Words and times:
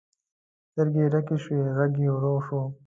سترګې 0.69 0.99
یې 1.03 1.11
ډکې 1.13 1.37
شوې، 1.43 1.59
غږ 1.77 1.93
یې 2.03 2.09
ورو 2.13 2.33
شو. 2.45 2.61